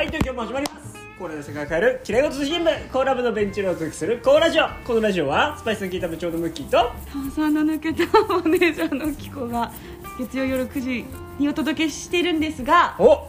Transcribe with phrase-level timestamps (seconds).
[0.00, 0.96] はいという今日も始まります。
[1.18, 2.90] コーラで世界を変えるきれいごと新聞。
[2.90, 4.66] コーラ部のベンチをお届けするコーラジオ。
[4.86, 6.90] このラジオはスパイスの効いた部長のムッキーと。
[7.12, 9.70] 炭酸の抜けたマネージャーのキコが
[10.18, 11.04] 月曜夜9時
[11.38, 13.26] にお届けしているんですがお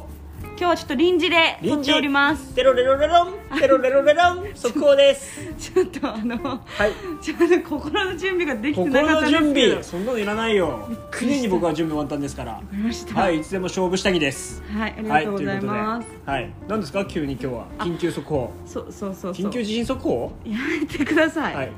[0.62, 2.54] 今日はちょっと臨時で飛んでおります。
[2.54, 3.34] テロレロレロン。
[3.60, 4.46] テロレロレロン。
[4.54, 5.42] 速報です。
[5.58, 6.92] ちょっとあのはい。
[7.20, 9.72] ちょっと心の準備ができて心なかったのんですけど。
[9.72, 9.84] 準備。
[9.84, 10.88] そんなのいらないよ。
[10.88, 11.42] 常くりした。
[11.42, 12.52] に僕は準備万端ですから。
[12.52, 13.20] わかりました。
[13.20, 13.40] はい。
[13.40, 14.62] いつでも勝負下着です。
[14.72, 15.64] はいありがとうございます、はい。
[15.64, 16.32] ということで。
[16.32, 16.54] はい。
[16.68, 17.06] 何ですか？
[17.06, 17.66] 急に今日は。
[17.80, 18.54] 緊急速報。
[18.68, 20.32] そうそうそう緊急地震速報？
[20.46, 21.72] やめてください、はい。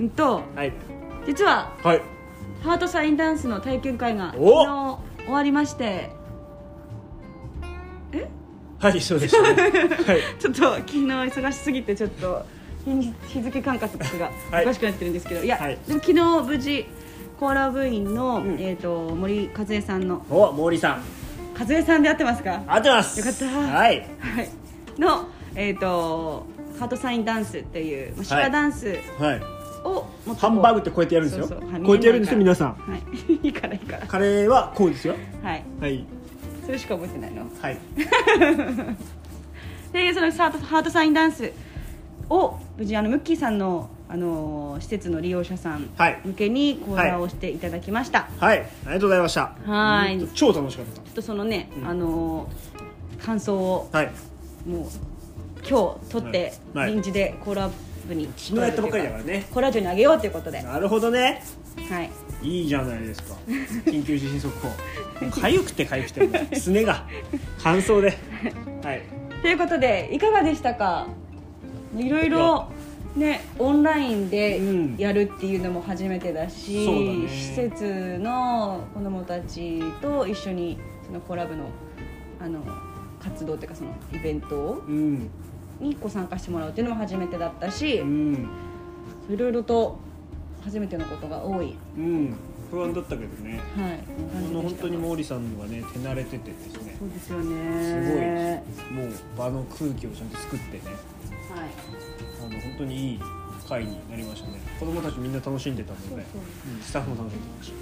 [0.00, 0.72] うんとはい。
[1.28, 2.02] 実ははい。
[2.64, 6.15] ハートサインダンスの体験会が昨お日終わりましてえ
[8.78, 9.70] はいそうでしたね。
[10.06, 10.20] はい。
[10.38, 12.44] ちょっと昨日忙しすぎてちょっと
[12.84, 14.64] 日日付感覚がはい。
[14.64, 15.78] おかしくなってるんですけど、い、や、はい。
[15.86, 16.86] でも昨日無事
[17.40, 18.56] コーラ部員の、ん。
[18.60, 21.02] えー、と森和恵さんのお毛利さん。
[21.58, 22.62] 和恵さんで合ってますか？
[22.66, 23.18] 合ってます。
[23.18, 23.46] よかった。
[23.46, 24.06] はい。
[24.20, 24.48] はい。
[24.98, 26.46] のえっ、と
[26.78, 28.44] ハートサインダンスっていうまあ手はい。
[28.44, 28.86] 話ダンス
[29.18, 29.40] はい。
[29.84, 30.34] をもっとこう。
[30.34, 31.46] ハンバーグってこうやってやるんですよ。
[31.48, 32.68] そうはいこうやってやるんですよ皆さん。
[32.74, 33.32] はい。
[33.46, 34.06] いいからいいから。
[34.06, 35.14] カレーはこうですよ。
[35.42, 35.64] はい。
[35.80, 36.04] はい
[36.66, 37.46] それしか覚えてないの？
[37.60, 37.78] はい。
[39.92, 41.52] でそのハートハートサインダンス
[42.28, 48.58] を無事あのムッキーさんの、あのー施設の利用者さんはい向けに講座をしていただきました、はい。
[48.58, 49.52] ありがとうございました。
[49.64, 50.16] はい。
[50.18, 50.92] うん超楽しかった。
[50.96, 51.88] ちょっとそのね、うん。
[51.88, 54.10] あのー感想をはい。
[54.66, 54.82] もう
[55.68, 56.86] 今日取ってはい。
[56.86, 56.92] はい。
[56.94, 57.70] 臨時でコーラ
[58.08, 59.46] 部に昨日やったばっかりだからね。
[59.50, 61.42] コーラジオにあげようということで、はなるほどね。
[61.78, 62.10] い、
[62.46, 63.34] いいじゃないですか。
[63.86, 65.40] 緊急地震速報。
[65.40, 67.04] かゆくてかゆくてすねが。
[67.60, 68.16] 乾燥で。
[68.84, 69.02] はい。
[69.42, 71.08] ということでいかがでしたか？
[71.96, 72.68] いろいろ
[73.16, 74.96] ねオンラインでうん。
[74.96, 77.28] やるっていうのも初めてだし、そうだね。
[77.28, 81.64] 施設の子どもたちと一緒にそのコラボの
[82.40, 82.60] あの
[83.20, 85.28] 活動っていうかそのイベントうん。
[85.80, 88.48] にご参加してもらうっていうのも初めてだったしうん。
[89.28, 89.98] いろいろと
[90.66, 92.36] 初めてのことが多い、うん
[92.68, 93.60] 不安だったけどね。
[93.76, 94.00] はい、
[94.36, 96.96] あの本当に毛利さんはね手慣れててですね。
[96.98, 100.82] そうですよすねごいもう場の空気をちゃんと作ってね。
[100.84, 101.68] はい。
[102.44, 103.20] あの本当にいい
[103.68, 104.58] 会になりましたね。
[104.80, 106.24] 子供たちみんな楽しんでたのでそうん
[106.82, 107.72] スタッフも楽しんでまし。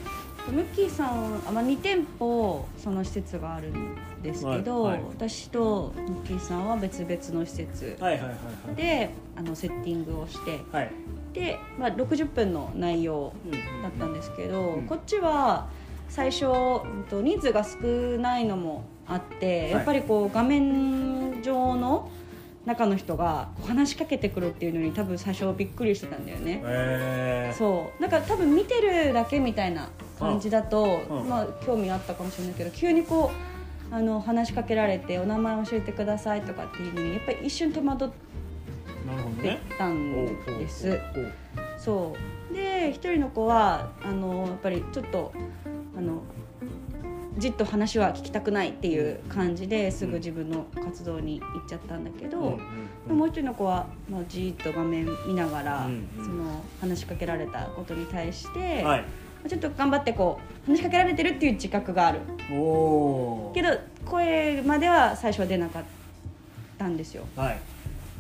[0.45, 5.05] たムッキーさんあ、まあ、2店舗その施設があるんですけど、はいはい。
[5.09, 8.77] 私とムッキーさんは別々の施設はいはいはいはい。
[8.77, 10.91] であのセッティングをしてはい
[11.35, 13.51] で、まあ、60分の内容うん
[13.83, 15.69] だったんですけど、うんこっちは
[16.09, 16.47] 最初
[17.11, 17.79] 人数が少
[18.19, 19.71] ないのもあって、い。
[19.73, 22.09] やっぱりこう画面上の
[22.65, 26.63] 中の人が話しかけてくるっていうのに多分最初びっくりしてたんだよね。
[26.65, 28.03] へえそう。
[28.03, 31.29] なんか多分見てるだけみたいな感じだと、うん。
[31.29, 33.33] まあ、興味あったかもしれないけど急にこ
[33.91, 38.13] うあの話しかけられて「お名前教えてください」とかっていうのにやっぱり一瞬戸惑っな
[39.13, 40.13] るほどてねたん
[40.59, 41.01] です。
[41.17, 41.33] おう
[41.77, 42.17] そ
[42.51, 42.55] う。
[42.55, 45.33] で一人の子はあのやっぱりちょっと
[45.97, 46.23] あの
[47.37, 52.59] じっと話は聞きたくないっていう感じですぐ自分の活動に行っちゃったんだけど、おううん。
[53.09, 56.25] でもう一人の子はもうじっと画面見ながら、うんうん。
[56.25, 59.05] その話しかけられたことに対して、はい。
[59.49, 62.21] ちょっと頑張ってこう話しかけられてるっていう自覚がある。
[63.53, 63.69] けど
[64.07, 65.83] 声までは最初は出なかっ
[66.79, 67.25] たんですよ。
[67.37, 67.59] はい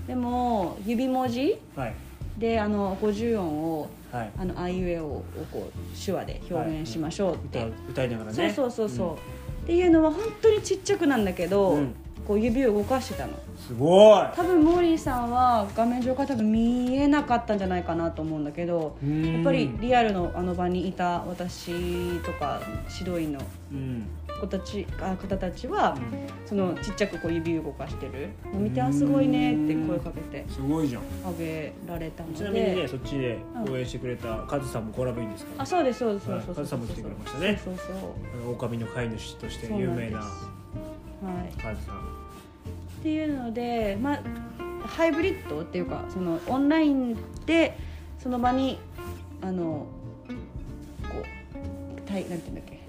[0.06, 1.94] でも指文字はい。
[2.38, 4.30] であの50音をはい。
[4.38, 11.94] あのあいうえおをこう手話で表現しましょうって、歌う歌いながらそうねそうそうそう、っていうのは本当にちっちゃくなんだけど、うん
[12.26, 13.32] こう指を動かしてたの。
[13.58, 14.26] すごい。
[14.34, 19.34] 多分モーリーさんは画面上から多分見えなかったんじゃないかなと思うんだけどうん。
[19.34, 22.60] やっぱりリアルのあの場にいた私とか
[22.98, 23.40] 指導員の
[23.72, 24.06] うん。
[24.40, 26.48] 子たちあ方たちは、うん。
[26.48, 31.02] そのちっちゃくこう指を動かしてる「見てあすごいね」って声かけてすごいじゃん。
[31.24, 32.38] あげられたので。
[32.38, 33.38] ちなみにねそっちで
[33.70, 35.62] 応援してくれたカズさんもコラボいいんですか？
[35.62, 37.60] あそうですそうですそうはいそうカズさんも来てくれましたね。
[37.64, 37.96] そうそうそう
[38.42, 40.18] あの狼の飼い主としてそう有名な。
[40.18, 40.44] なんです。
[40.44, 40.53] はいカズ
[41.24, 44.20] さんっていうので、まあ、
[44.86, 47.16] ハイブリッドっていうかそのオンライン
[47.46, 47.76] で
[48.18, 48.78] その場に
[49.42, 49.86] あの
[51.10, 52.80] こう対なんていうんだっけ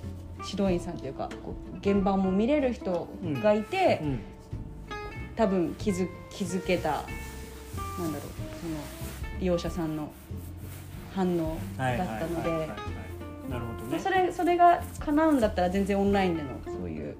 [0.50, 3.08] 指導員さんというかこう現場も見れる人
[3.42, 4.20] がいて、うん。
[5.36, 8.30] 多分気づ気づけたなんだろう
[8.62, 8.78] その
[9.40, 10.12] 利用者さんの
[11.14, 12.70] 反応だはいったのはいはいはい。
[12.70, 12.78] はい
[13.48, 13.50] で。
[13.50, 14.00] なるほどね。
[14.00, 17.18] それそれが叶うんだったら全然オンラインでのそういう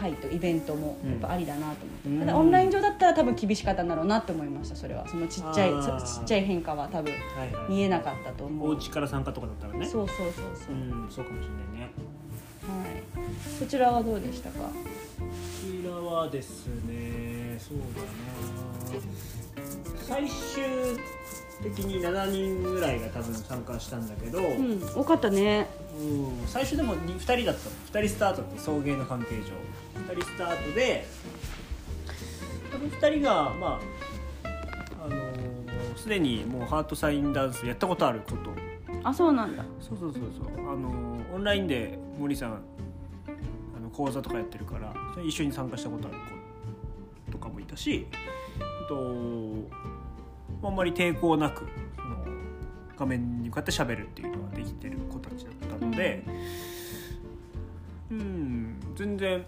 [0.00, 2.20] 会とイベントもやっぱありだなと思って、うん。
[2.20, 5.06] ただオンライン上だったら多分厳しかったんだろうなって思いましたそれは。
[5.06, 5.74] そのちっちゃいち
[6.22, 7.72] っちゃい変化は多分はいはい。
[7.72, 9.86] 見えなかったと思うお家から参加とかだったらね。
[9.86, 10.26] そうそうそう
[10.56, 11.90] そう、うんそうかもしれないね。
[13.58, 14.58] そちらはどうでしたか？
[14.60, 14.70] こ
[15.60, 18.02] ちらはですねそうだ
[18.96, 19.02] な。
[20.02, 20.64] 最終
[21.62, 25.66] 的に7人ぐらいが多分参加したんだけど、うん多かったね。
[25.89, 25.89] うん
[26.46, 28.02] 最初でも 2, 人だったの。
[28.02, 30.14] 2人スタートって送迎の関係上。
[30.14, 31.06] 2人スタートで
[32.72, 33.80] その2人がま
[34.44, 34.48] あ
[35.04, 35.50] あのー
[35.96, 38.50] すでにもうハートサインダンスやったことあること。
[39.02, 39.64] あそうなんだ。
[39.80, 40.70] そうそうそうそう。
[40.70, 44.92] あのーオンラインで森さんあの講座とかやってるから
[45.22, 46.16] 一緒に参加したことある
[47.28, 48.06] 子とかもいたし
[48.58, 48.96] あと
[50.62, 51.66] あんまり抵抗なく
[53.00, 56.22] 画面に向かって喋るっていうのができてる子たちだったので
[58.10, 59.42] うん全然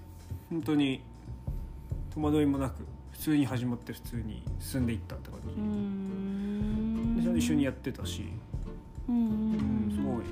[0.49, 1.02] 本当に
[2.14, 7.20] 戸惑いもなく普通に始まって普通に進んでいったって感じ。
[7.20, 8.25] でそれ一緒にやってたし、
[9.08, 10.25] うんすごい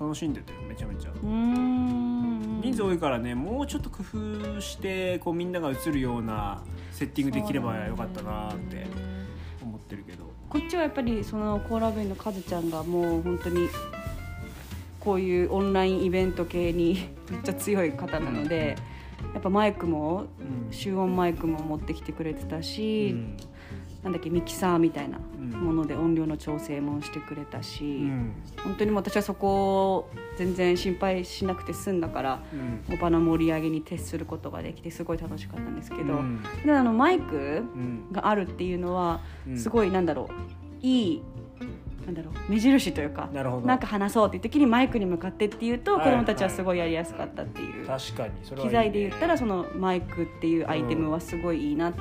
[0.00, 1.12] 楽しんでてめちゃめちゃ。
[1.22, 8.86] 人数多いからねもうちょっと工夫してこうみんなが映るようなセッティングできればよかったなって
[10.48, 13.68] こっちはやっぱりそのコーラ部員のカズちゃんがもう本当に
[15.00, 18.76] こういうオンラインイベント系にめっちゃ強い方なので
[19.34, 20.58] やっぱマイクもうん。
[20.70, 23.16] 集音マイクも持ってきてくれてたし、
[24.02, 28.32] なんだっけミキサーみたいなうんもので音量の調整もしてくれたし、うん。
[28.62, 32.60] 本当に私はそこを全然心配しなくて済んだからうん。
[32.88, 36.42] もう場の盛り上げに徹することができてすごい楽しかったんですけど、うん。
[36.64, 39.58] であのマイクうんがあるっていうのはうん。
[39.58, 41.22] すごいなんだろういい
[42.06, 47.86] なんだろう目印というかなんか話そうっていう時にマイクに向かってっていうとはい子供たちはすごいやりやすかったっていう。
[47.86, 48.70] 確かにそれはいいね。
[48.70, 52.00] 機材で言ったらそのマイクっていうアイテムはすごいいいなって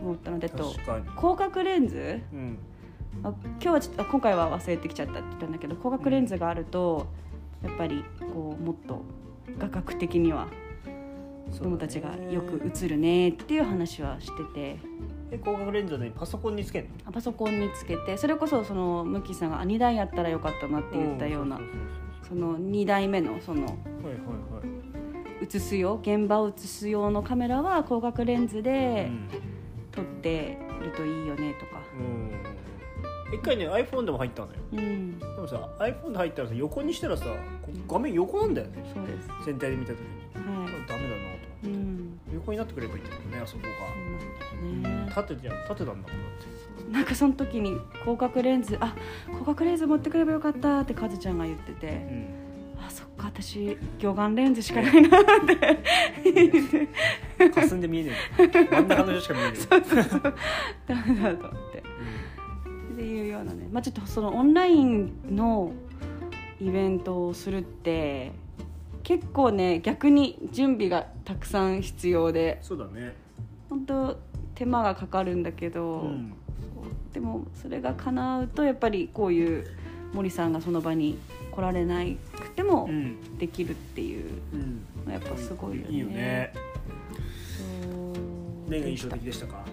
[0.00, 0.74] 思ったのでと
[1.16, 2.20] 広角レンズ？
[2.32, 2.58] うん。
[3.24, 7.06] あ今日はちょっとあ今回は忘れてきちゃったって言ったんだけど広角レンズがあると
[7.62, 9.02] やっぱりこうもっと
[9.58, 10.48] 画角的には
[11.50, 14.78] 子供たちがよく映るねっていう話はしてて。
[15.30, 16.90] え広角レンズはねパソコンにつけんの？
[17.06, 18.16] あパソコンにつけて。
[18.16, 21.58] それこそそのムッキーさんがあ2台やったらよかったなって言ったような
[22.28, 23.76] その2台目のそのそう。
[24.02, 24.24] そうはいはい
[24.56, 25.44] はい。
[25.44, 29.51] 映す用現場を映す用のカメラは広角レンズでうん
[29.92, 31.80] 撮ってるといいよねとか。
[31.96, 32.30] うん。
[33.34, 34.54] 一回ね iPhone でも入ったのよ。
[34.72, 37.26] うん、でもさ iPhone で入ったらさ横にしたらさ
[37.88, 38.90] 画面横なんだよね。
[38.94, 39.28] そうです。
[39.46, 40.22] 全体で見た時に。
[40.34, 41.22] はダメだな
[41.62, 41.72] とい。
[41.72, 45.06] うん、横になってくればいいんだけどねあそこそうなんだよね。
[45.08, 46.28] が縦じゃん縦なんだもんだ
[46.82, 46.92] って。
[46.92, 48.94] なんかその時に広角レンズあ
[49.28, 51.90] 広角レンズ持ってくればよかったってカズちゃんが言ってて、う
[52.38, 52.41] ん
[52.86, 55.78] あそっか私魚眼レンズしかないなって。
[57.50, 58.12] 霞んで見え
[58.42, 59.58] 真ん中の人しか見えね
[60.86, 61.78] ダメだと思って。
[61.78, 63.68] っていうようなね。
[63.70, 65.72] まあちょっとそのオンラインの
[66.60, 68.32] イベントをするって
[69.02, 72.58] 結構ね逆に準備がたくさん必要で。
[72.62, 73.14] そうだね。
[73.70, 74.18] 本当
[74.54, 76.34] 手間がかかるんだけど、うん。
[77.12, 79.66] でもそれが叶うとやっぱりこういう
[80.12, 81.18] 森さんがその場に
[81.52, 82.02] 来られな
[82.40, 83.38] くてもうん。
[83.38, 84.30] できるっていう
[85.08, 85.90] やっぱすごいよね。
[85.90, 86.52] いいよね。
[88.68, 89.64] 何が印象的でしたか？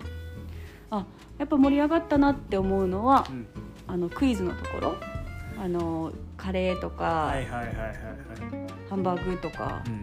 [0.91, 1.05] あ
[1.37, 3.47] やっぱ盛り上がったなって思うのは、うん。
[3.87, 4.95] あのクイズのところ。
[5.61, 7.33] あのカレーとか、
[8.89, 9.95] ハンバーグとかうん、う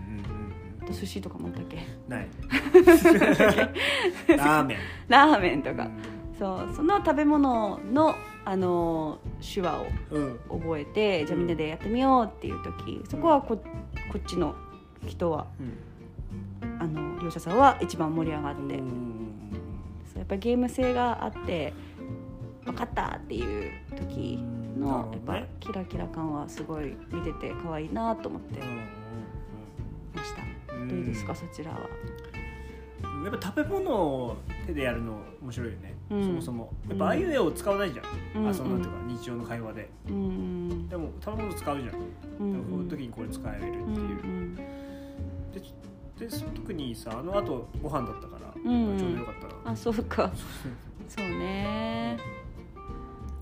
[0.93, 1.79] ん寿司とかもあったっけ？
[2.07, 2.29] ない。
[4.37, 4.79] ラーメン。
[5.09, 5.89] ラーメンとか、
[6.39, 8.15] そうその食べ物の
[8.49, 10.39] あの手話をうん。
[10.49, 13.63] 覚えてじゃあみんなでやってみようっていう時そこはここ
[14.17, 14.55] っちの
[15.05, 16.79] 人はうん。
[16.81, 19.51] あの両者さんは一番盛り上がって、うん。
[20.07, 21.75] そうやっぱりゲーム性があって
[22.65, 24.39] 分かったっていう時
[24.79, 25.25] の、うん。
[25.25, 28.61] なるほやっぱキラキラ感はすごい見てて可愛いなと思って
[30.15, 30.89] ました、うん。
[30.89, 31.35] どうですか？
[31.35, 31.79] そちらは。
[33.25, 34.37] やっぱ食べ物を
[34.67, 36.73] 手でやるの面白いよね、うんそもそも。
[36.89, 38.03] やっぱああいう絵を使わないじゃ
[38.39, 38.49] ん、うん。
[38.49, 39.91] あそんなんていうか日常の会話で。
[40.09, 40.89] うん。
[40.89, 41.95] でも食べ物使うじゃん、
[42.41, 42.53] うん。
[42.53, 50.33] でもこういう時にこれ使えるっていう、うんでで特にさあの後ご飯だったから、ちょうどよかったな、あそうか。
[51.09, 52.17] そうね。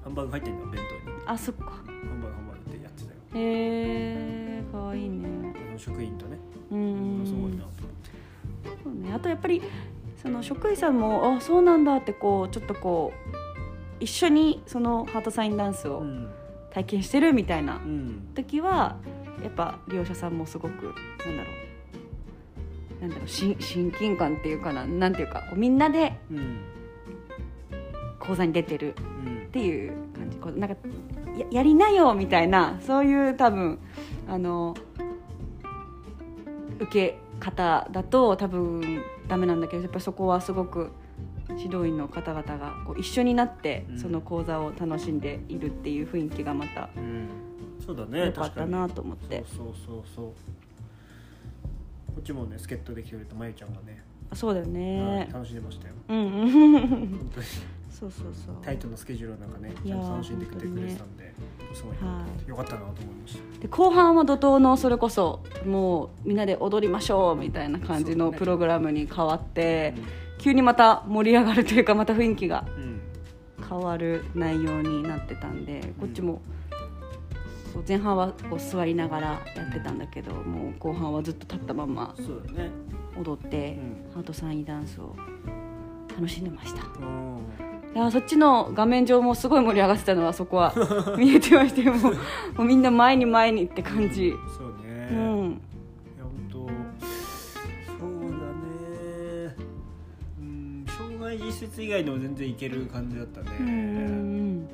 [0.02, 1.16] ハンバーグ入ってんだ弁当に。
[1.24, 1.64] あそっか。
[1.66, 3.16] ハンバーグハンバーグってやってたよ。
[3.34, 5.28] へえ可愛いね。
[5.68, 6.36] あの職員とね、
[6.72, 8.82] うんすごいなと思って。
[8.82, 9.62] そうね、あとやっぱり
[10.24, 13.36] その職員さんもあそうなんだってこうちょっとこう
[14.00, 16.30] 一緒にそのハートサインダンスをうん。
[16.72, 18.30] 体験してるみたいなうん。
[18.34, 18.96] 時は
[19.44, 20.92] やっぱ利用者さんもすごく
[21.24, 21.50] なんだろ
[22.98, 23.02] う。
[23.02, 26.60] なんだろうし親近感っていうかななんていうかこうみんなでうん。
[28.18, 29.42] 講座に出てるうん。
[29.46, 30.36] っていう感じ。
[30.38, 30.76] こうなんか
[31.38, 33.78] ややりなよみたいなそういう多分
[34.26, 34.74] あの
[36.80, 40.90] 受け方だと多分ダメなんだけどやっぱりそこはすごく
[41.48, 43.98] 指導員の方々がこう一緒になってうん。
[43.98, 47.28] その講座を楽しんでいるっていう雰囲気がまたうん。
[47.84, 49.44] そうだね良かったなと思って。
[49.46, 50.24] そうそうそうそう。
[52.14, 54.02] こっちもね助っ人で来てくれたまゆちゃんがね、
[54.32, 55.02] そうだよね。
[55.02, 55.94] はい楽しんでましたよ。
[56.08, 56.50] うんうん。
[57.10, 57.46] 本当に
[57.98, 58.56] そうそうそう。
[58.62, 61.32] タイトなスケジュールの中ねいやーちゃんと楽しんでくれてくれてたんで、
[61.72, 62.48] すごいはい。
[62.48, 63.60] よかったなと思いました。
[63.60, 69.94] で後半は怒涛のそれこそもうみんなで踊りましょうみたいな感じのプログラムに変わって、
[70.38, 73.00] 急にまた盛り上がるというかまた雰囲気がうん。
[73.66, 76.42] 変わる内容になってたんでこっちも
[77.72, 82.14] そう前半はこう座りながらやってたんだけどもう後半はずっと立ったまま
[83.16, 84.12] 踊って、うん。
[84.14, 85.16] ハートサインダンスを
[86.10, 86.82] 楽しんでました。
[87.00, 90.74] うんいやそっちの画面上もすごい盛り上がってたのはそこは。
[91.16, 92.14] 見えてましたよもう。
[92.14, 92.18] も
[92.58, 94.34] うみんな前に前にって感じ。
[94.58, 95.60] そうね、いやうん
[96.18, 99.56] 本当そうだね。
[100.40, 104.68] うん障害実説以外でも全然いける感じだったね、うん。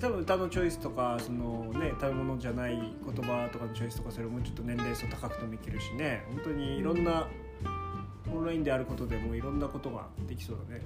[0.00, 6.24] 多分歌のチョイスとかその、ね、食べ物じゃない言葉とかのチョイスとかそれもちょっと年齢層高くてもいけるしね。
[6.30, 7.28] 本当にいろんな、
[8.34, 10.82] オンラインであることでもいろんなことができそうだね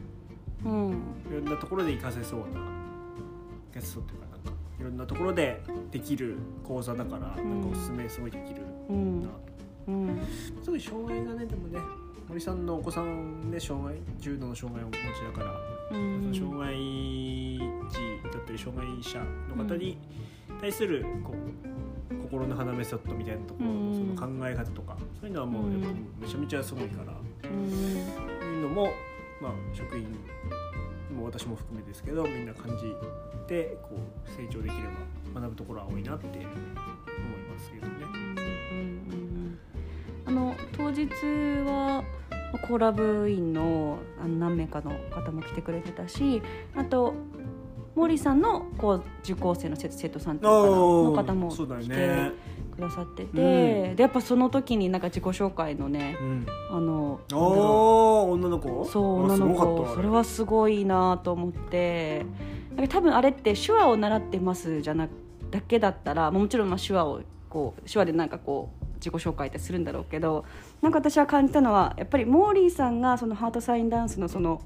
[0.64, 0.90] うん。
[1.30, 2.60] いろんなところで活かせそうな
[3.72, 7.60] ゲストっていうかなんかいろんなところでできる講座だから、うん。
[7.62, 9.34] なんかおすすめすごいできるうんなと。
[9.88, 10.20] うん。
[10.62, 11.78] すごい障害がねでもね
[12.28, 16.32] 森さんのお子さんね障害重度の障害をお持ちだから、うん。
[16.34, 16.74] 障害
[17.90, 17.98] 児
[18.32, 19.22] だったり障害者
[19.54, 19.98] の方に
[20.60, 21.34] 対するこ
[22.10, 24.16] う心の花メソッドみたいなところのうん。
[24.16, 26.06] その考え方とかそういうのはもうやっぱうん。
[26.20, 27.12] めちゃめちゃすごいから、
[27.50, 27.68] うん。
[27.68, 28.88] いうのも、
[29.44, 30.04] まあ、職員
[31.14, 32.94] も私も含めですけどみんな感じ
[33.46, 34.84] てこう成長できれ
[35.34, 37.92] ば学ぶところは多いなって思いますけどね。
[40.26, 41.04] あの当日
[41.66, 42.02] は
[42.66, 43.98] コラブ員の
[44.38, 46.40] 何名かの方も来てくれてたし
[46.74, 47.12] あと
[47.94, 50.48] 森さんのこう受講生の生生徒さんと
[51.14, 52.32] かの方も来てね。
[52.74, 53.28] くださってて、
[53.88, 53.96] うん。
[53.96, 58.82] でやっぱその時になんか自己紹介のねうん、あのなんだろおー女の子？
[58.82, 59.94] うそうあ女の子。
[59.94, 62.26] それはすごいなと思って。
[62.76, 65.08] なんか多分あれって手話を習ってますじゃな
[65.52, 70.44] だけだったらもちろんまあ手話をこう手話でなんかこう自己紹介ってするんだろうけど
[70.82, 74.60] なんか私は感じたのはやっぱりモーリーさんがそのハートサインダンスのその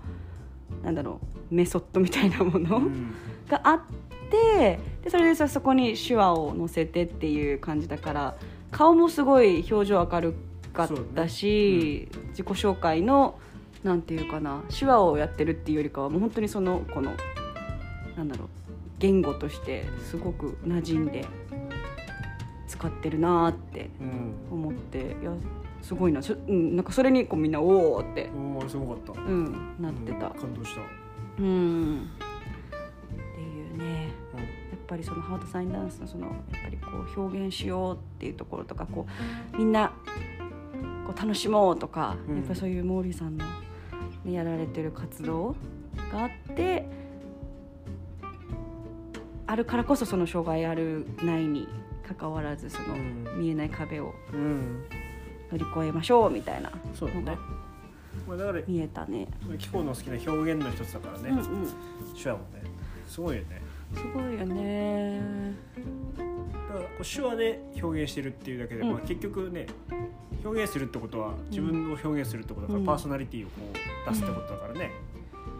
[0.82, 3.14] なんだろうメソッドみたいなもの、うん。
[3.46, 3.80] があっ
[4.30, 8.36] てでそれでさそこに手話を載せてっていう感じだから
[8.70, 10.34] 顔もすごい表情明る
[10.72, 13.38] かったし、自己紹介の
[13.82, 17.12] なんていうかな手話をやってるっていうよりかはもう本当にそのこの
[18.16, 18.48] なんだろう
[18.98, 21.24] 言語としてすごく馴染んで
[22.66, 25.32] 使ってるなーってうん思っていや
[25.82, 28.30] すごいなそ,、うん、なんかそれにこうみんなおおって、
[28.68, 29.20] すごかった。
[29.22, 30.34] うん、なってたうん。
[30.34, 30.80] 感動した。
[31.38, 32.10] うん
[34.88, 39.06] ぱりそのハートサインダンスのそのやっぱりこう表現しようっていうところとかこ
[39.54, 39.92] うみんな
[41.06, 43.44] こう楽しもうとか、うんやっぱりそういうモーリーさんの、
[44.24, 45.54] ね、やられてる活動
[46.10, 46.88] があって
[49.46, 51.68] あるからこそその障害あるないに
[52.18, 54.14] 関わらずそのうん見えない壁を。
[55.50, 57.38] 乗り越えましょうみたいなのが。
[58.66, 59.26] 見えたね。
[59.58, 61.30] キコの好きな表現の一つだからね。
[61.30, 61.68] うんうん
[62.14, 62.62] 手話もね。
[63.06, 63.67] すごいよね。
[63.94, 65.20] すごいよね。
[66.68, 68.92] だからこう手話で表現してるっていうだけで、うん。
[68.92, 69.66] まあ、結局ね
[70.44, 72.86] 表現するってことは自分を表現するってことだから、うん。
[72.86, 74.90] パーソナリティをこう出すってことだからね、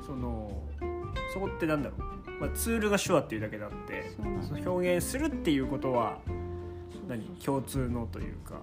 [0.06, 0.62] その
[1.32, 2.00] そこってなんだろう、
[2.40, 4.22] まあ、ツールが手話っていうだけであってそ
[4.54, 6.18] の表現するっていうことは
[7.08, 7.24] 何？
[7.44, 8.60] 共通のというか。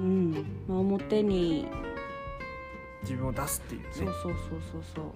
[0.00, 0.32] うん、
[0.68, 1.66] まあ、表に
[3.02, 3.88] 自分を出すっていうね。
[3.92, 4.34] そうそうそう
[4.72, 5.04] そうそう。
[5.04, 5.10] や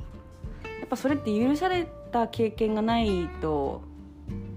[0.87, 3.83] っぱそれって許された経験がないと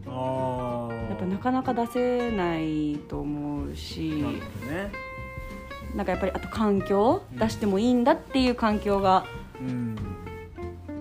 [0.05, 4.29] やっぱなかなか出せないと思うしな
[4.71, 4.91] ね。
[5.95, 9.25] なんかやっぱりあと環境うん出してもいいんだっていう環境が
[9.59, 9.95] うん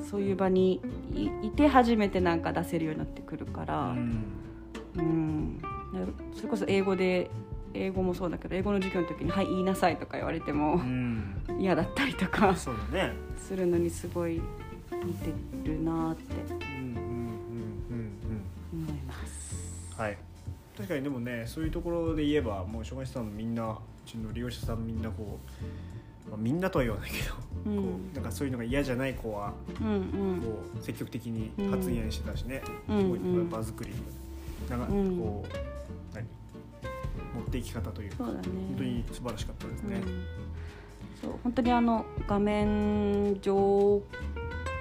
[0.03, 0.81] そういう場に
[1.15, 4.25] いいて初めてなんか出せるようになってくるかうら、ん。
[4.97, 5.61] うん、
[6.35, 7.31] それこそ英語で
[7.75, 11.35] 英語もそうだけど英語の授業の時に「はい言いなさい」とか言われてもうん。
[11.59, 12.71] 嫌だったりとかす
[13.57, 14.41] るのにすごい
[15.05, 15.33] 似て
[15.65, 18.11] るなってうんうんうんうん
[18.73, 19.95] うん思います。
[19.97, 20.17] はい
[20.77, 23.77] 確かにでもねそういうところで言えばもう障害者さんのみんなう
[24.07, 25.41] ちの利用者さんみんなこ
[26.27, 27.35] う、まあ、みんなとは言わないけど、
[27.67, 29.91] うんこうなんかそういうのが嫌じゃない子はうんう
[30.37, 33.91] んこう積極的に発言してたしね、うんすごい場作り
[34.71, 36.25] なんかうんこう何
[37.35, 39.97] もっっていき方というかそうだね本当に素晴らしかったですね。
[39.97, 40.25] うん
[41.21, 44.01] そう本当にあの画面上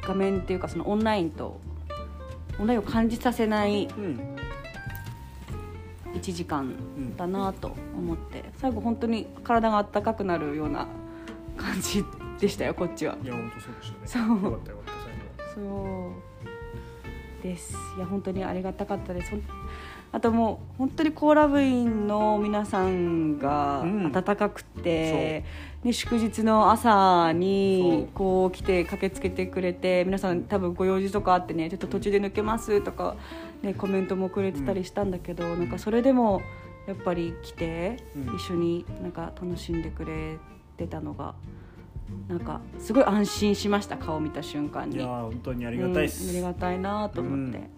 [0.07, 1.59] 画面っていうかそのオンラインと
[2.59, 4.35] オンラインを感じさせないうん
[6.13, 10.87] 1時間うんだなと思って最後本当に体が温かくなるような
[11.57, 12.03] 感じ
[12.39, 14.27] でしたよこっちはいや本当そうでしたね。
[14.27, 14.91] そうよかったよかった
[15.57, 16.11] 最後は。
[16.13, 16.15] そ
[17.41, 19.33] うですいや本当にありがたかったです
[20.17, 24.05] あともう本当にコーラ部員の皆さんがうん。
[24.07, 25.43] 温かくて、
[25.83, 33.15] ね、祝日の朝にこう来て駆けつけてくれて皆さん多分ご用事とかあってねちょっと途中で抜けますとか、
[33.62, 36.41] ね、コメントもくれてたりしたんだけど、なんかそれでも
[36.88, 38.36] やっぱり来て、うん。
[38.36, 40.39] 一緒になんか楽しんでくれ
[40.77, 41.36] てたのが
[42.27, 44.95] なんかすごい安心しました顔見た瞬間に。
[44.95, 46.05] いやー本当にありがたい。
[46.07, 47.69] うんありがたいなと思って、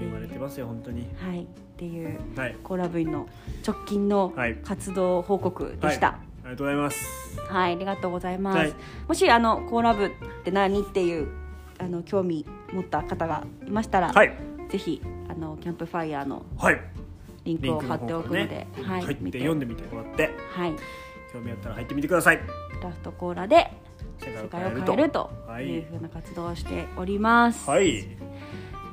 [0.00, 1.08] 言われてますよ本当に。
[1.18, 2.56] はいっていうはい。
[2.62, 3.28] コーラ部員の
[3.66, 6.08] 直近のはい活動報告でした。
[6.08, 7.40] ありがとうございます。
[7.48, 8.58] はい、ありがとうございます。
[8.58, 8.74] はい
[9.08, 10.10] もしあのコーラ部っ
[10.44, 10.80] て何？
[10.80, 11.28] っていう
[11.78, 14.32] あの興味持った方がいましたら、はい
[14.68, 16.80] ぜひあのキャンプファイヤーのはい。
[17.44, 20.74] リンクを貼っておくので、ね、はい、入って見て読んでみてもらってはい、
[21.32, 22.38] 興味あったら入ってみてください。
[22.38, 22.44] ク
[22.82, 23.70] ラフトコーラで
[24.18, 27.70] 世世界を変えるとはいいうふうな活動をしております。
[27.70, 28.04] はい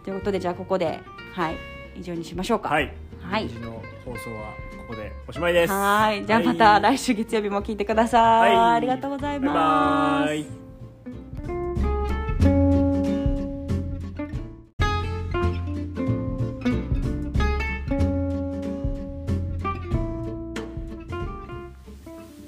[0.03, 0.99] ということでじゃあここで
[1.33, 1.55] はい
[1.95, 2.69] 以上にしましょうか。
[2.69, 2.93] はい。
[3.21, 5.71] はいの放送はここでおしまいです。
[5.71, 8.55] はい、じゃあまたはい来週月曜日も聞いてください。
[8.55, 10.27] はいありがとうございます。
[10.27, 10.45] バイ。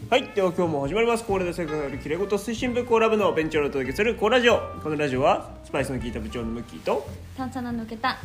[0.10, 1.24] はい、では今日も始まります。
[1.24, 4.60] コーラで世界があるきれいごと推進部コーラ部のベンチャーをお届けするコーラジオ。
[4.84, 8.18] このラジオはスパイスの効いた部長のムッキーと、炭酸の抜けた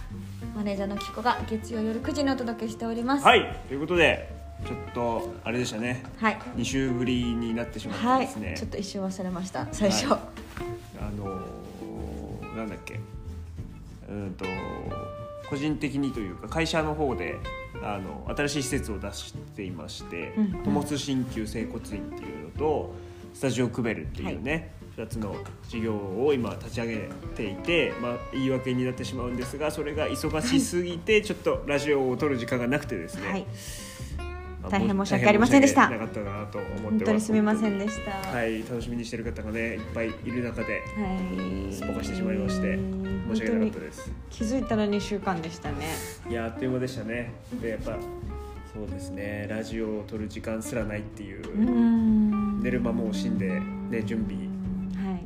[0.55, 3.25] マネージャーのキコが月曜夜9時にお届けしております。
[3.25, 4.31] はい、ということで
[4.67, 6.05] ちょっとあれでしたね。
[6.19, 6.39] はい。
[6.57, 8.55] 2週ぶりになってしまってはいですね。
[8.59, 9.67] ちょっと一瞬忘れました。
[9.73, 10.21] 最初、は
[11.01, 13.01] あのーなんだっけ。
[14.11, 14.45] うんと
[15.49, 17.37] 個人的にというか会社の方で
[17.83, 22.95] あの新しい施設を出していましてうん「友津鍼灸整骨院」っていうのと
[23.33, 25.35] スタジオクベルっていうね、2つの
[25.69, 33.47] 事業を今立ち上げていて、まあ、言い訳になってしまうんですがそれが忙しすぎてちょっとラジオを撮る時間がなくてですね、はい。
[34.63, 35.89] まあ大変申し訳ありませんでした。
[35.89, 38.11] なかったなと思ってます本当にすみませんでした。
[38.11, 40.83] ははい、楽しみにしてる方がねいっぱいいる中で
[41.71, 41.73] い。
[41.73, 42.79] すっぽかしてしまいまして
[43.29, 44.13] 申し訳なかったです。
[44.29, 45.87] 気づいたら2週間でしたね。
[46.29, 47.33] いやあっという間でしたね。
[47.63, 47.97] でやっぱ
[48.75, 49.47] そうですね。
[49.49, 52.63] ラジオを撮る時間すらないっていう、ん。
[52.63, 54.50] 寝る間も惜しんで、ね、準備はい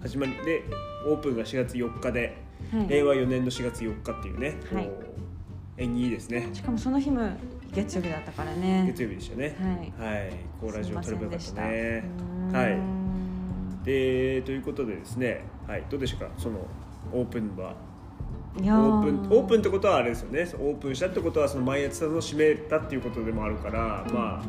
[0.04, 0.62] 始まりで
[1.06, 2.36] オープンが4月4日で、
[2.70, 2.88] はい。
[2.88, 4.90] 令和4年の4月4日っていうね、はい。
[5.78, 6.50] 縁起いいですね。
[6.52, 7.26] しかもその日も
[7.72, 8.84] 月曜日だったからね。
[8.86, 9.56] 月曜日でしたね。
[9.98, 10.12] はい。
[10.12, 12.04] はい、こうラジオ撮ればよかったね。
[12.52, 12.72] はい。
[12.72, 13.82] うん。
[13.82, 15.84] でということでですねはい。
[15.88, 16.28] どうでしょうか？
[16.36, 16.58] その
[17.10, 17.74] オープンは。
[18.56, 20.42] オープンオープンってことはあれですよね。
[20.60, 24.42] オープンしたってことはその前やってたのを閉めたっていうことでもあるから、まあ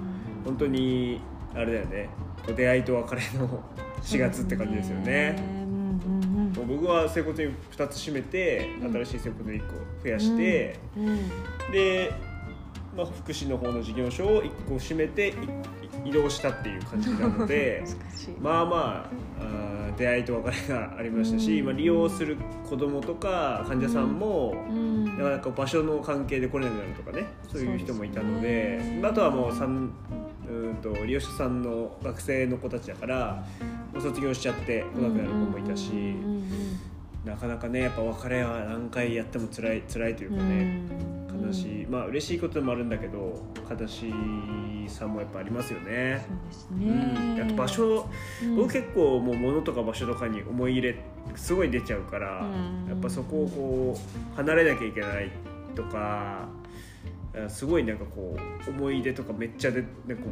[0.43, 1.21] 本当に
[1.53, 2.09] あれだよね。
[2.53, 3.63] 出会いと別れの
[4.05, 5.35] 4月って感じですよね。
[5.37, 5.65] うんうんうん
[6.67, 11.29] 僕は整骨院2つ閉めて新しい整骨院1個増やして、うん
[11.71, 12.11] で、
[12.95, 15.33] まあ、福祉の方の事業所を1個閉めてい
[16.09, 17.83] 移動したっていう感じなので
[18.41, 18.75] まあま
[19.39, 22.37] ああー出会いと別れがありましたし、まあ、利用する
[22.69, 25.05] 子供とか患者さんも、うん。
[25.17, 29.01] なかなか場所の関係で来れなくなるとかねそういう人もいたのでね。
[29.03, 29.91] あとはもうさん
[30.47, 33.45] うんと利用者さんの学生の子たちだから
[34.01, 36.01] 卒業しちゃって来なくなる子もいたし、うんう
[36.39, 36.45] ん
[37.25, 40.55] なかなかねやっぱ別れは何回やっても辛い辛いといううんかね、
[41.31, 41.85] うん悲しい。
[41.87, 44.13] まあ嬉しいことでもあるんだけど悲し
[44.87, 46.23] さもやっぱありますよね。
[46.27, 48.07] そうですうん、ねあと場所、
[48.43, 48.55] うん。
[48.55, 50.95] 僕結構もう物とか場所とかに思い入れ
[51.35, 52.89] すごい出ちゃうから、うん。
[52.89, 53.97] やっぱそこをこ
[54.33, 55.31] う離れなきゃいけない
[55.75, 56.47] とか
[57.45, 60.23] あすごいなんかこう思い出とかめっちゃでなんか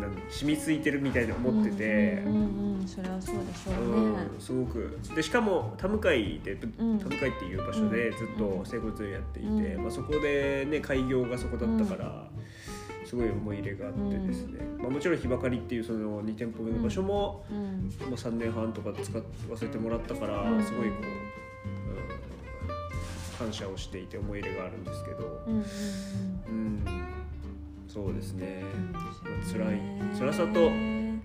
[0.00, 2.22] なん染みついてるみたいに思ってて。
[2.26, 12.26] うんうんうんそれはそうでしょうねうん、すごくでしかも田向で田向っていう場所でずっと整骨院やっていて、うんまあ、そこでね開業がそこだったから、
[13.04, 17.58] すごい思い入れがあってですね、まあ、もちろん日ばかりっていうその2店舗目の場所も、うん
[18.08, 19.22] もう3年半とか使わ
[19.56, 21.30] せてもらったから、すごいこう、うん
[23.38, 26.84] 感謝をしていて思い入れがあるんですけど、うん
[27.92, 29.10] そうですね、うんまあ
[29.52, 29.80] 辛い
[30.18, 30.70] 辛さと、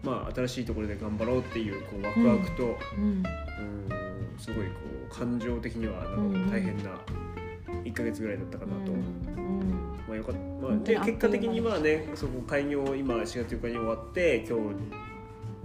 [0.04, 3.24] まあ、新しいところで頑張ろうっていうこうワクワクと、うんうん。
[4.38, 4.72] すごいこ
[5.10, 6.92] う感情的にはなんか大変な
[7.84, 14.76] 1か月ぐらいだったかなと、うんまあよかまあ、で結果的にまあねそこ開業今4月4日に終わって今日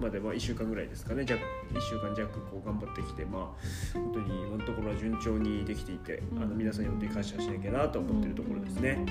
[0.00, 1.24] までまあ1週間ぐらいですかね。
[1.24, 1.40] 弱
[1.74, 3.44] 1週間弱こう頑張ってきてまあ
[3.92, 9.04] 本当に今のところは順調にできていて、あの皆さんに本当に感謝しなきゃなと思ってるところですね、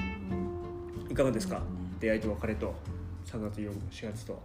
[1.10, 1.62] いかがですか？
[2.00, 2.74] 出会いと別れと
[3.26, 4.42] 3月4 4月と。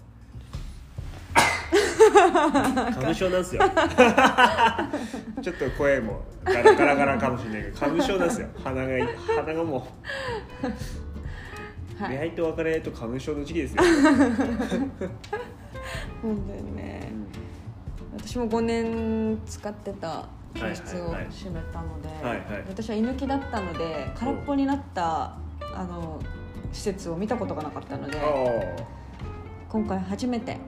[1.75, 3.63] 花粉症なんですよ。
[5.43, 8.49] ちょっと声もガラガラガラかもしれないけど花粉症なんですよ。
[8.63, 9.89] 鼻が鼻がも
[10.63, 10.67] う。
[12.03, 12.11] はい。
[12.13, 13.83] 出会いと別れと花粉症の時期ですよ、
[16.23, 17.13] 本当にね。
[18.17, 21.33] 私も5年使ってた教室をはいはいはい。
[21.33, 22.65] 閉めたので、はいはい。
[22.69, 25.37] 私は居抜きだったので空っぽになった
[25.75, 26.21] あの
[26.75, 28.19] 施設を見たことがなかったので
[29.69, 30.59] 今回初めて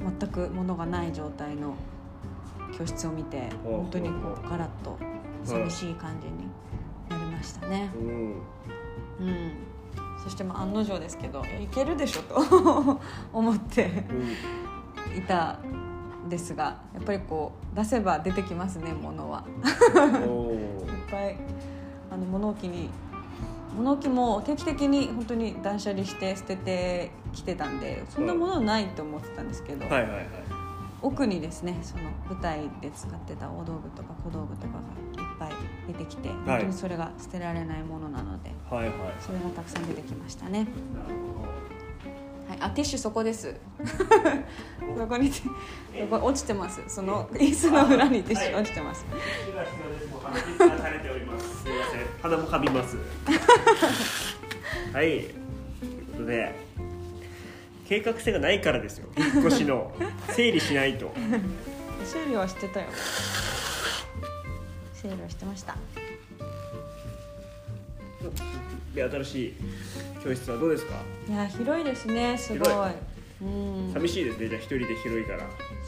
[0.00, 0.16] うん。
[0.18, 1.74] 全く物がない状態の
[2.78, 4.98] 教室を見て本当にこうガラッと
[5.44, 6.48] 寂しい感じに
[7.08, 7.90] なりましたね。
[7.94, 8.42] うん。
[9.20, 9.52] うん。
[10.22, 13.00] そしてまあ案の定ですけどいけるでしょと
[13.32, 14.04] 思って
[15.16, 15.58] いた
[16.24, 19.44] んですがやっぱりこう出せば出てきますね物は。
[19.94, 20.60] うん、お いっ
[21.10, 21.36] ぱい
[22.10, 22.90] あの物置に
[23.76, 30.26] 物置も定期的に本当に断捨離して捨ててきてたんでそんなものないと思ってたんですけど、ーはいはいはい
[31.02, 35.52] 奥にですねその舞台で使ってた大道具とか小道具とかがいっぱい
[35.86, 38.92] 出てきて、本当にそれが捨てられないものなのではいはい。
[39.20, 40.60] それがたくさん出てきましたね。
[40.60, 40.70] なる
[41.36, 41.48] ほは
[42.58, 43.54] い、あティッシュそこです。
[44.96, 45.42] そこにそ
[46.10, 46.82] こ落ちてます。
[46.88, 49.04] その椅子の裏にティッシュ落ちてます。
[49.10, 49.16] ど
[49.46, 52.96] 手が必要ですもう鼻水が垂れておりますません鼻もかみます
[54.92, 55.30] はいという
[56.12, 56.54] ことで
[57.88, 59.92] 計画性がないからですよ引っ越しの
[60.30, 61.12] 整理しないと
[62.04, 62.86] 整理はしてたよ。
[64.94, 65.76] 整理はしてました。
[68.96, 69.54] で新しい
[70.24, 70.94] 教室はどうですか？
[71.28, 72.36] いや広いですね。
[72.36, 72.68] すごい。
[72.68, 72.90] 広
[73.42, 73.44] う
[73.90, 73.92] ん。
[73.92, 75.40] 寂しいですねじゃあ一人で広いから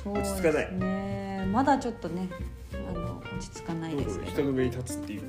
[0.03, 1.49] そう落ち着かないですね。
[1.51, 2.29] まだちょっとね、
[2.75, 4.31] あの落ち着かないですけど。
[4.31, 5.23] 人の上に立つっていう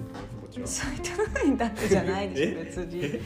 [0.51, 0.67] 気持ちは？
[0.67, 1.01] そういっ
[1.33, 2.63] たのにだってじゃないでしょ え？
[2.65, 3.21] 別に。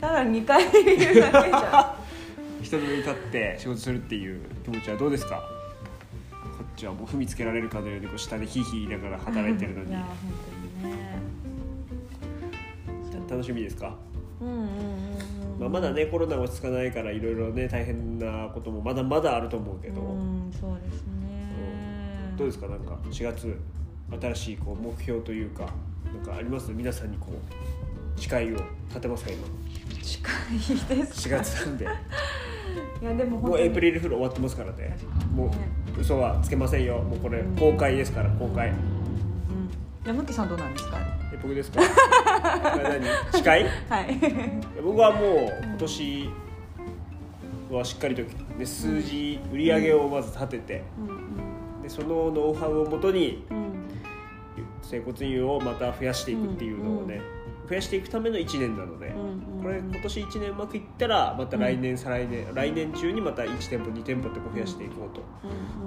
[0.00, 1.98] ただ二階にいるだけじゃ
[2.62, 5.42] 人の上に立って仕事するっていう気持ちはどうですか？
[6.40, 9.86] こっちはもう踏みつけられるかのようにこう下でヒーヒー言いながら働いてるのん。
[9.86, 10.57] にいや本当にね。
[13.28, 13.94] 楽しみですか、
[14.40, 14.68] うんうんうんうん。
[15.60, 22.34] まあ、まだねコロナ落ち着かないからいろいろね大変なこともまだまだあると思うけど、うんそうですね。
[22.36, 22.68] どうですか？
[22.68, 23.58] なんか4月
[24.20, 25.68] 新しいこう目標というか
[26.14, 26.70] なんかあります？
[26.72, 28.56] 皆さんにこう誓いを
[28.88, 29.46] 立てますか今？
[30.02, 31.84] 近いです4月なんで。
[33.02, 34.96] いやでももうエイプリルフール終わってますからね。
[35.34, 35.56] もね。
[35.96, 36.98] う嘘はつけませんよ。
[36.98, 38.70] もうこれ公開ですから公開。
[38.70, 38.76] うん。
[40.04, 40.98] じゃあムッキーさんどうなんですか？
[40.98, 41.80] え僕ですか？
[42.82, 43.42] 何？
[43.42, 44.18] 誓いはい。
[44.82, 46.30] 僕はもう今年
[47.70, 48.22] はしっかりと、
[48.56, 51.02] ね、数字売り上げをまず立ててう
[51.80, 53.44] んでそのノウハウをもとに
[54.82, 57.20] 整骨院をまた増やしていくっていうのをね、
[57.68, 65.22] 増やしていくための1年なので、うんこれ今年1年うまくいったらまた来年、再来年来年中にまた1店舗2店舗ってこう増やしていこうと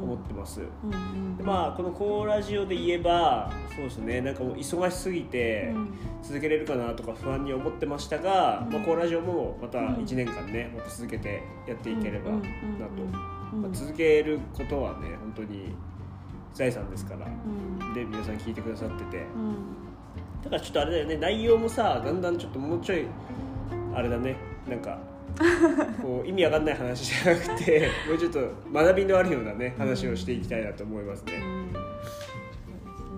[0.04, 5.94] 思ってます、うんうんでまあこのコーラジオで言えばそうですねなんかもう忙しすぎてうん。
[6.22, 8.74] 続けれるかなとか不安に思ってましたが、うん。
[8.74, 9.86] まあ、コーラジオもまたうん。
[9.96, 12.46] 1年間ねまた続けてやっていければなと、
[13.54, 13.62] うん。
[13.62, 15.74] まあ、続けることはね本当に
[16.54, 17.26] 財産ですから。
[17.26, 17.94] うん。
[17.94, 19.17] で皆さん聞いてくださってて。
[19.17, 19.81] うん
[20.43, 21.17] だからちょっとあれだよね。
[21.17, 23.06] 内容もさだんだんちょっともうちょい
[23.93, 24.36] あれだね。
[24.69, 24.97] なんか
[26.01, 28.39] こう意味わかんない話じゃなくて もうちょっと
[28.73, 31.34] 学びのあるようなね話をしていきたいなと思いますね。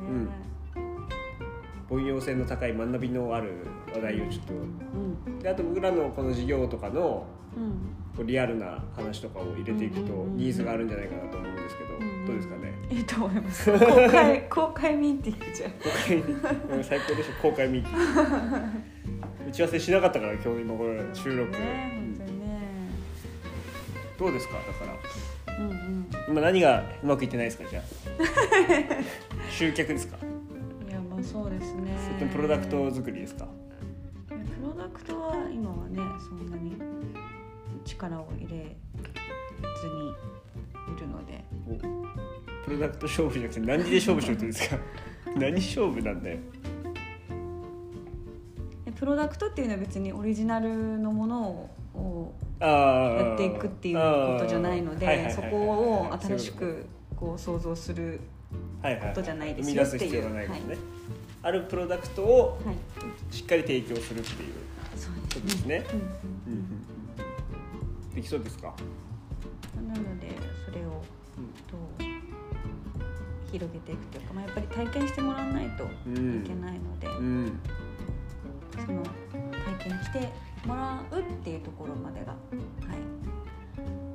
[0.10, 0.30] うん。
[1.90, 3.52] 凡庸性の高い学びのある
[3.94, 4.56] 話題をちょっ
[5.28, 5.38] うん。
[5.38, 7.72] とであと僕らのこの事業とかのうん。
[8.16, 11.96] こうリアルな話とかを入れていくとうんニーズがあるんじゃないかなと思うんですけど。
[11.96, 12.74] うんどうですかね？
[12.90, 13.72] いいと思います？
[13.78, 15.72] 公開公開ミーティングじゃん。
[15.72, 16.18] 公開
[16.78, 18.56] うん最高でしょ公開ミーティング。
[19.50, 22.20] 打ち合わせしなかったから今日今これ収録、ねね。
[24.18, 24.56] どうですか？
[24.56, 24.98] だか
[25.48, 25.58] ら。
[25.60, 26.08] うんうん。
[26.30, 27.66] 今何がうまくいってないですか？
[27.70, 27.84] じゃあ。
[29.52, 30.18] 集客ですか？
[30.90, 31.92] いやまあそうですね。
[32.06, 33.48] それともプロダクト作りですか？
[34.30, 36.78] プロダクトは今はねそんなに
[37.84, 38.76] 力を入れ
[39.82, 40.14] ずに
[40.96, 41.44] いるので。
[41.68, 41.76] お
[42.66, 44.78] プロダクト勝負じゃなくて何で勝負しようとですか？
[45.36, 46.38] 何勝負なんだよ。
[48.86, 56.86] でプロダクトっていうのは別にオリジナルのものをやっていくっていうことじゃないのでそこを新しく
[57.18, 58.20] こう想像する
[58.82, 59.10] はいはい。
[59.10, 60.00] ことじゃないですよっていう。
[60.00, 60.48] 出す必要がない
[61.46, 62.76] あるプロダクトをはい。
[63.36, 64.54] しっかり提供するっていう。
[65.34, 66.64] ことですね、うんうんうん
[68.08, 68.16] うん。
[68.16, 69.03] できそうですか、うん
[69.88, 70.30] なので
[70.66, 70.90] それを
[71.70, 72.04] どう
[73.52, 75.88] 広げていくというか、まあ、やっぱり体験してもらわないとい
[76.44, 77.60] けないので、うん。
[78.86, 79.04] その
[79.78, 80.30] 体験して
[80.66, 82.98] もらうっていうところまでが、はい、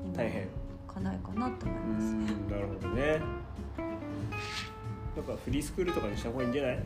[0.05, 0.49] 今大変。
[0.93, 2.33] 課題かなと思いうますんね。
[2.51, 3.21] なるほどね。
[5.17, 6.83] なんかフリースクールとかにした方がいいんじゃない？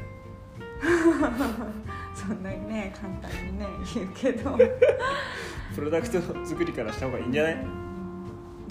[2.14, 4.58] そんなにね簡単にね言うけど。
[5.74, 7.64] プロダクト作りからした方がいいんじゃない、で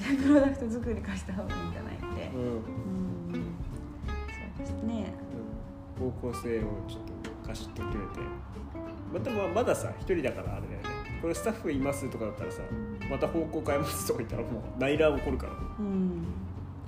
[0.01, 2.05] プロダクト作り化した方がいいんじゃないって。
[2.35, 2.41] うん。
[2.41, 2.61] うん。
[3.27, 5.13] そうですね。
[5.99, 8.19] 方向性をちょっとガシッと決めて。
[9.13, 10.89] またままださ一人だからあれだよね。
[11.21, 12.61] これスタッフいますとかだったらさ
[13.09, 15.53] また方向変えますとか言ったらもう内乱起こるから。
[15.53, 16.23] うん。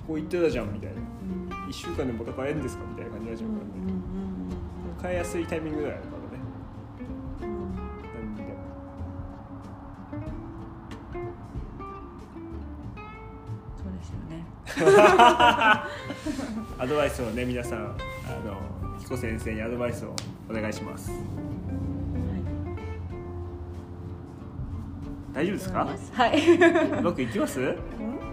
[0.06, 0.96] こう言ってたじゃんみたいな。
[0.96, 1.68] うん。
[1.68, 3.92] 1週間でまた変えるんですかみたいな感じになっちゃうからね、
[4.98, 5.02] うん。
[5.02, 6.13] 変えやすいタイミングだよね
[16.78, 17.84] アドバイスをね皆さんあ
[18.44, 18.56] の
[19.00, 20.14] 彦先生にアドバイスを
[20.50, 21.10] お願いします。
[25.32, 25.88] 大丈夫ですか？
[26.12, 26.56] はい。
[26.98, 27.60] うまくいきます？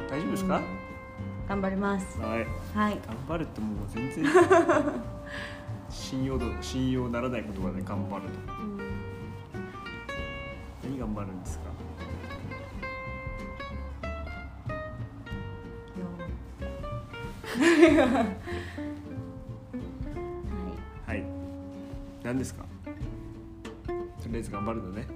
[0.10, 0.62] 大丈夫ですか、
[1.47, 2.19] 頑張ります。
[2.19, 2.39] はい。
[2.75, 2.99] はい。
[3.08, 4.25] 頑張るってもう全然
[5.89, 8.30] 信用度信用ならない言葉で頑張ると。
[10.84, 11.71] 何頑張るんですか？
[17.82, 17.88] は
[21.15, 21.24] い。
[22.24, 22.63] 何ですか？
[23.86, 23.91] と
[24.30, 25.08] りあえず頑張るのね。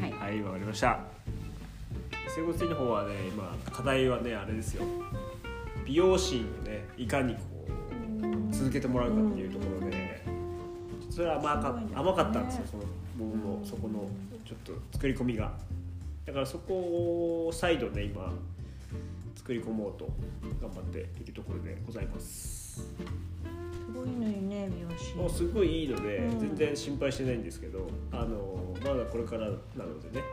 [0.00, 0.12] はい。
[0.12, 1.00] はいはいわかりました。
[2.28, 4.84] 整骨院の方はね今課題はねあれですよ。
[5.84, 7.40] 美容師をねいかにこ
[8.50, 10.24] う続けてもらうかっていうところで、
[11.10, 11.88] それは甘かね。
[11.92, 12.84] 甘かったんですよその
[13.18, 14.08] 僕のそこの
[14.46, 15.50] ちょっと作り込みが。
[16.24, 18.32] だからそこを再度ね今
[19.42, 20.08] 作り込もうと
[20.60, 22.80] 頑張っているところでございます。
[22.80, 22.94] す
[23.92, 25.14] ごいのにね美容師。
[25.16, 26.38] もうすごいいいので、うん。
[26.38, 30.24] 全然心配してないんですけどあのまだこれからなのでね。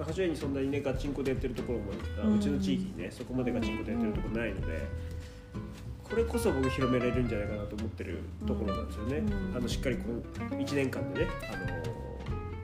[0.00, 1.92] 初めにそんなにねガチンコでやってるところも
[2.22, 2.38] あうん。
[2.38, 4.86] うちの地域にねそこまでガチンコでやってるところないので
[6.02, 9.56] これこそ僕広められるんじゃないかなと思ってるところなんですよね、うん。
[9.56, 11.98] あのしっかりこの1年間でねあの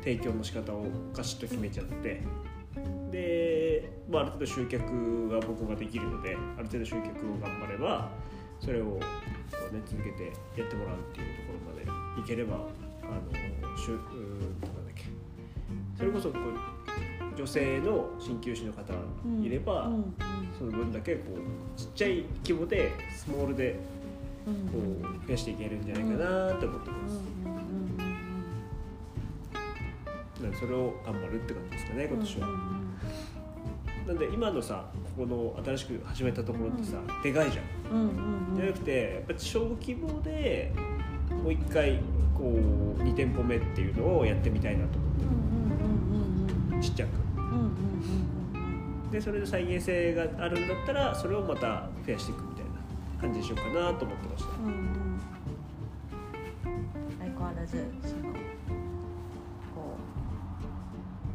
[0.00, 2.22] 提供の仕方をガシッと決めちゃって。
[3.10, 3.53] で、
[4.10, 8.10] まあ、ある程度集客が僕ができるのである程度集客を頑張れば
[8.60, 9.00] それをこ
[9.70, 11.52] う、ね、続けてやってもらうっていうとこ
[11.84, 15.04] ろまでいければあのしゅうーんなんだっけ。
[15.96, 18.92] それこそこう女性の鍼灸師の方
[19.42, 20.14] いれば、うんうん
[20.56, 23.74] その分だけこうちっちゃい規模でスモールで
[24.46, 24.78] うんこ
[25.24, 27.74] う増やしていけるんじゃないかなと思ってます、うんうん
[30.60, 32.73] それを頑張るって感じですかね今年は、うん
[34.06, 34.84] なんで今のさ
[35.16, 37.64] ここの新しく始めたところってさ、でかいじゃん。
[37.90, 38.56] うんうんうん。
[38.56, 40.72] じゃなくてやっぱ小規模で
[41.30, 41.98] もう一回
[42.36, 46.86] こう2店舗目っていうのをやってみたいなと思うんうんうんうんって。
[46.86, 47.10] ちっちゃく。
[47.38, 52.70] うんうんうんでそれで再現性があるんだったらそれをまた増やしていくみたいな
[53.20, 54.50] 感じにしようかなと思ってました。
[54.56, 55.20] うんうんうん。
[57.20, 59.96] 相変わらずそのこ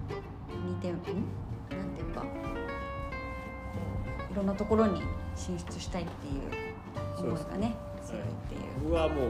[0.09, 0.99] う二点ん？
[4.39, 5.01] ろんなところに
[5.35, 8.61] 進出したいっていう思いがね強いっていう。
[8.83, 9.27] 僕はもう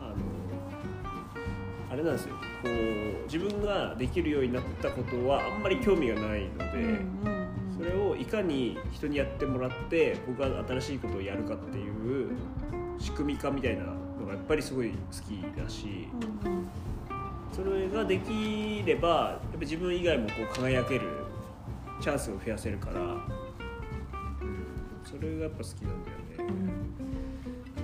[0.00, 0.16] あの
[1.90, 2.34] あれなんですよ。
[2.62, 7.76] こう自分ができるようになったことはあんまり興味がないので、うんうん。
[7.76, 12.30] それをいかに人にやってもらって僕が新しいことをやるかっていう
[12.98, 16.08] 仕組み化みたいなのがやっぱりすごい好きだし
[16.44, 16.68] うんうん。
[17.52, 21.02] それができればやっぱ自分以外もこう輝ける
[22.00, 23.00] チャンスを増やせるから、
[25.20, 26.74] れがやっぱ好きなんだよね。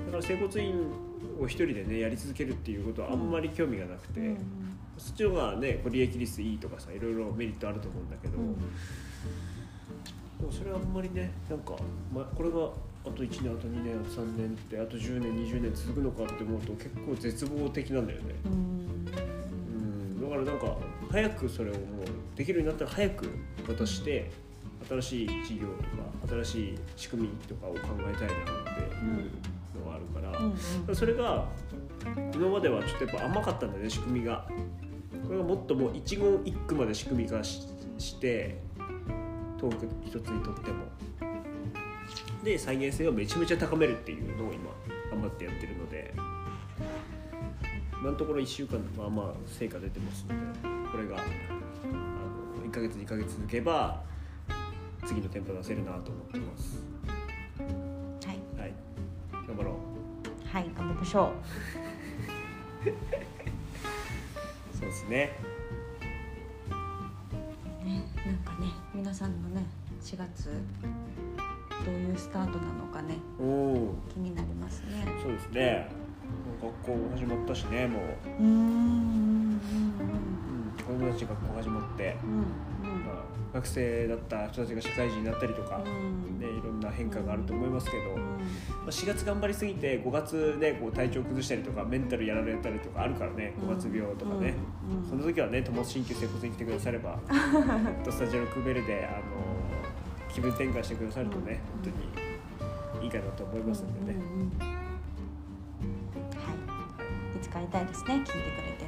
[0.07, 0.75] だから整骨院
[1.41, 4.37] を一人でねやり続けるっていうことはあんまり興味がなくて、うん
[4.99, 8.55] そっちの方がね利益率いいとかさいろいろメリットあると思うんだけど、うん。
[8.57, 8.61] で
[10.47, 11.77] もそれはあんまりねなんか、
[12.13, 12.57] ま、これが
[13.05, 18.53] あと1年あと2年あと3年ってあと10年20年続くのかって思うと結構絶望的なんだよね、うん。
[18.53, 18.57] う
[20.19, 20.77] ん、だからなんか
[21.11, 21.85] 早くそれをもう
[22.37, 23.29] できるようになったら早く
[23.69, 24.31] 渡して
[24.89, 25.83] 新しい事業と
[26.29, 30.55] か新しい仕組みとかを考えたいなっていうのがあるから、うん
[30.89, 30.97] うん。
[30.97, 31.49] それが
[32.35, 34.47] 今まではちょっとやっぱ甘かったんだよね仕組みが。
[35.27, 37.63] これがもっともう一言一句まで仕組み化し
[37.99, 38.59] して
[39.59, 40.85] トーク一つにとっても。
[42.45, 44.71] で再現性をめちゃめちゃ高めるっていうのを今
[45.11, 46.15] 頑張ってやってるので
[48.01, 50.35] 今のところ1週間まあまあ成果出てますので
[50.93, 51.19] これがあ
[51.89, 54.01] の1ヶ月2ヶ月続けば
[55.07, 56.83] 次の店舗出せるなと思ってます。
[58.27, 58.39] はい。
[58.61, 58.73] はい。
[59.47, 59.77] 頑張ろ
[60.53, 61.33] はい頑張りましょう。
[64.77, 65.31] そうですね。
[67.83, 69.65] うねなんかね皆さんのね
[70.01, 70.51] 4月
[71.85, 75.07] どういうスタートなのかねおお気になりますね。
[75.23, 75.89] そうですね。
[76.61, 79.61] 学校も始まったしねもう、うーんうんうん、
[80.85, 82.76] 子供たち学校始まって、うん
[83.57, 86.39] 学生だった人たちが社会人になったりとか、うん。
[86.39, 88.21] ね、いろんな変化があると思いますけど、うん。
[88.21, 88.23] ま
[88.87, 94.55] あ、4月頑張りすぎて5月でこう体調崩したりとかメンタルやられたりとかあるからね5月病とかね、
[95.09, 97.19] その時はね友達鍼灸整骨に来てくだされば
[98.05, 99.23] とスタジオのクーベルであの
[100.33, 104.19] 気分転換してくださるとね本当にいいかなと思いますんでね、
[104.61, 106.53] は
[107.35, 107.39] い。
[107.39, 108.41] いつか会いたいですね聞いてくれ
[108.79, 108.86] て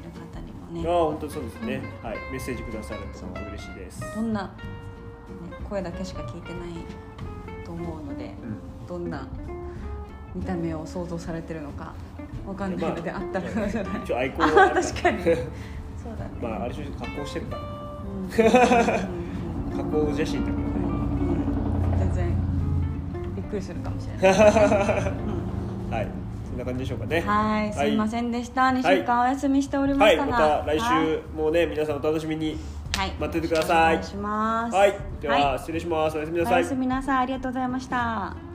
[0.71, 0.83] ね。
[0.87, 4.01] ああ本当そうですね、はいメッセージくださると嬉しいです。
[4.15, 4.51] どんな、ね、
[5.69, 8.87] 声だけしか聞いてないと思うのでうん。
[8.87, 9.27] どんな
[10.35, 11.95] 見た目を想像されてるのか
[12.47, 15.23] わかんないので、あったらじゃない 一応アイコンあは確かに。
[15.25, 15.37] そう
[16.17, 16.31] だね。
[16.41, 17.63] まああれ正直加工してるから。
[17.63, 18.25] うん。
[18.25, 18.27] う
[19.75, 19.77] ん。
[19.77, 20.71] 加工写真だからね。
[21.93, 21.99] うん。
[21.99, 22.37] 全然
[23.37, 26.09] びっくりするかもしれない、 はい
[26.59, 27.21] な感じでしょうかね。
[27.21, 28.63] はいすいませんでした。
[28.63, 28.97] 2はい。
[28.99, 30.33] 週間お休みしておりまはいしたが。
[30.33, 32.59] また来はい週もね皆さんお楽しみに。
[32.97, 33.13] はい。
[33.19, 33.97] 待っててください。
[33.97, 34.95] はい。
[35.21, 35.59] では、はい。
[35.59, 36.17] 失礼します。
[36.17, 36.55] おやすみなさい。
[36.55, 37.19] おやすみなさい。
[37.19, 38.48] ありがとうございました